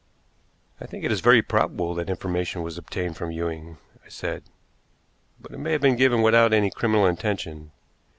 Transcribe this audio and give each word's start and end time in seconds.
"I 0.79 0.87
think 0.87 1.05
it 1.05 1.11
very 1.21 1.43
probable 1.43 1.93
that 1.93 2.09
information 2.09 2.63
was 2.63 2.75
obtained 2.79 3.17
from 3.17 3.29
Ewing," 3.29 3.77
I 4.03 4.09
said. 4.09 4.41
"But 5.39 5.51
it 5.51 5.59
may 5.59 5.73
have 5.73 5.81
been 5.81 5.95
given 5.95 6.23
without 6.23 6.53
any 6.53 6.71
criminal 6.71 7.05
intention. 7.05 7.69